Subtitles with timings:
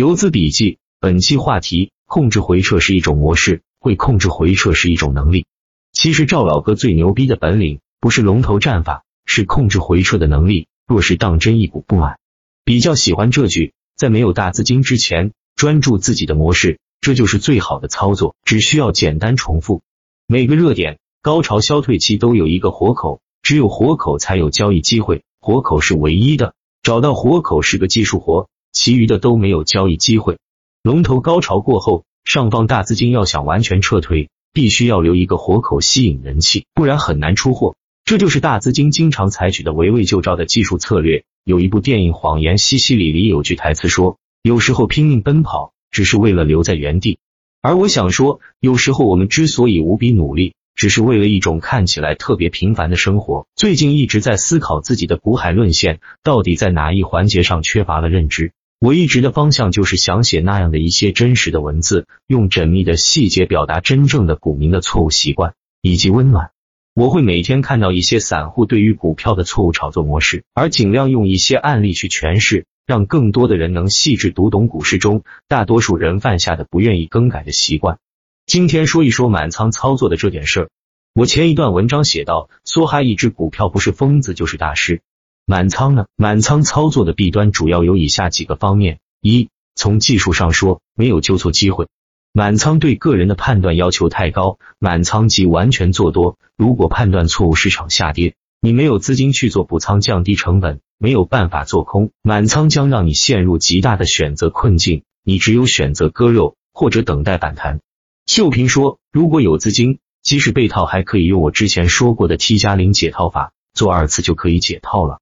[0.00, 5.44] 游资笔记，本期话题：控制回撤是一种模式，会控制回撤是一种能力。
[5.92, 10.68] 其实赵老哥最牛逼的本领，不是龙头战法，是控制回撤的能力。
[10.86, 12.16] 若是当真一股不买，
[12.64, 18.34] 比较喜欢这句：在没有大资金之前，专注自己的模式，这就是最好的操作。
[18.42, 19.82] 只需要简单重复。
[20.26, 26.54] 每个热点、高潮、消退期都有一个活口，只有活口才有交易机会，活口是唯一的。
[26.82, 28.48] 找到活口是个技术活。
[28.72, 30.38] 其余的都没有交易机会。
[30.82, 37.76] 龙头高潮过后，上方大资金要想完全撤退，必须要留一个活口吸引人气，不然很难出货。
[38.04, 41.24] 这就是大资金经常采取的围魏救赵的技术策略。
[41.44, 47.18] 有一部电影《谎言西西里》里有句台词说：“有时候拼命奔跑，只是为了留在原地。”
[47.62, 53.46] 而我想说，有时候我们之所以无比努力，只是为了一种看起来特别平凡的生活。
[53.54, 58.52] 最近一直在思考自己的股海论线到底在哪一环节上缺乏了认知。
[58.82, 66.52] 我一直的方向就是想写那样的一些真实的文字，用缜密的细节表达真正的股民的错误习惯以及温暖。
[66.94, 77.98] 我会每天看到一些散户对于股票的错误炒作模式，而尽量用一些案例去诠释，让更多的人能细致读懂股市中大多数人犯下的不愿意更改的习惯。
[78.46, 80.70] 今天说一说满仓操作的这点事儿。
[81.12, 85.02] 我前一段文章写到，梭哈一只股票不是疯子就是大师。
[85.50, 86.06] 满仓呢？
[86.14, 91.88] 满仓操作的弊端主要有以下几个方面：一、从技术上说，没有纠错机会。
[92.32, 96.38] 满仓对个人的判断要求太高，满仓即完全做多。
[96.56, 105.02] 如果判断错误，市场下跌，你没有资金去做补仓，降低成本，没有办法做空，满仓将让你陷入极大的选择困境。
[105.24, 107.80] 你只有选择割肉，或者等待反弹。
[108.24, 115.18] 秀平说，如果有资金，即使被套，还可以用我之前说过的 T 加零解套法，做二次就可以解套了。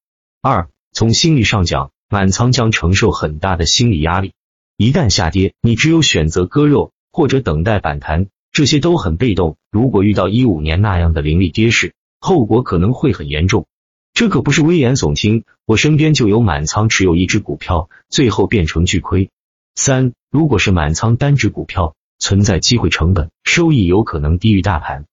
[0.49, 4.33] 二，从心理上讲，满仓将承受很大的心理压力。
[4.79, 9.59] 一旦下跌，你只有选择割肉或者等待反弹，这些都很被动。
[9.71, 13.67] 如果遇到一五年那样的凌厉跌势，后果可能会很严重。
[14.15, 19.29] 这可不是危言耸听，我身边就有满仓持有一只股票，最后变成巨亏。
[19.75, 25.05] 三，如果是满仓单只股票，存在机会成本，收益有可能低于大盘。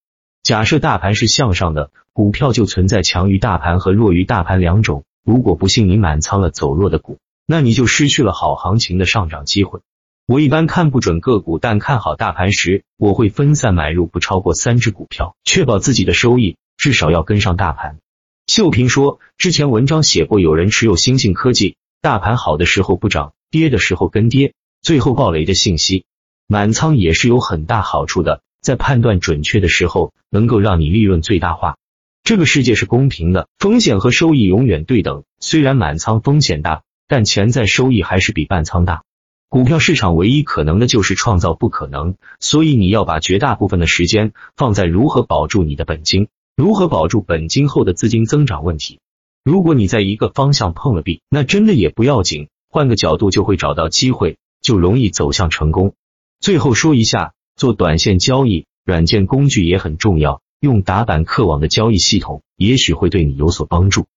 [0.43, 5.03] 假设大盘是向上的，股票就存在强于大盘和弱于大盘两种。
[5.25, 9.79] 如果不幸你满仓了走弱的股，那你就失去了好行情的上涨机会。
[10.27, 17.97] 我一般看不准个股，但看好大盘时，我会分散买入不超过三只股票，确保自己的收益至少要跟上大盘。
[18.45, 24.53] 秀平说，之前文章写过，有人持有新兴科技，大盘好的时候不涨，跌的时候跟跌，
[24.83, 26.05] 最后暴雷的信息。
[26.45, 31.77] 满仓也是有很大好处的，在判断准确的时候，能够让你利润最大化。
[32.25, 35.25] 这个世界是公平的，风险和收益永远对等。
[35.39, 39.03] 虽然满仓风险大，但潜在收益还是比半仓大。
[39.47, 48.97] 股票市场唯一可能的就是创造不可能，所以你要把绝大部分的时间放在如何保住你的本金，如何保住本金后的资金增长问题。
[49.43, 55.93] 如果你在一个方向碰了壁，那真的也不要紧，换个角度就会找到机会，就容易走向成功。
[56.39, 60.41] 最后说一下，做短线交易，软件工具也很重要。
[60.65, 64.07] 用打板客网的交易系统，也许会对你有所帮助。